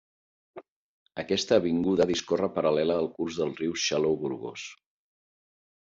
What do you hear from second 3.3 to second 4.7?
del riu Xaló-Gorgos.